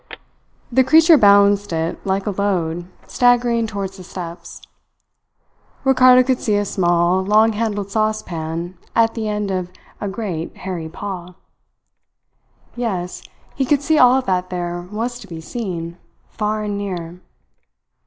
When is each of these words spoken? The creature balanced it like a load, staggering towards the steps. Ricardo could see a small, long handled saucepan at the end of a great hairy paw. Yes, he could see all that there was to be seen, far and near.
The 0.71 0.83
creature 0.83 1.15
balanced 1.15 1.71
it 1.71 2.03
like 2.07 2.25
a 2.25 2.31
load, 2.31 2.87
staggering 3.05 3.67
towards 3.67 3.97
the 3.97 4.03
steps. 4.03 4.59
Ricardo 5.83 6.23
could 6.23 6.39
see 6.39 6.55
a 6.55 6.65
small, 6.65 7.21
long 7.23 7.53
handled 7.53 7.91
saucepan 7.91 8.79
at 8.95 9.13
the 9.13 9.29
end 9.29 9.51
of 9.51 9.69
a 10.01 10.07
great 10.07 10.57
hairy 10.57 10.89
paw. 10.89 11.35
Yes, 12.75 13.21
he 13.53 13.63
could 13.63 13.83
see 13.83 13.99
all 13.99 14.23
that 14.23 14.49
there 14.49 14.81
was 14.91 15.19
to 15.19 15.27
be 15.27 15.39
seen, 15.39 15.99
far 16.31 16.63
and 16.63 16.79
near. 16.79 17.21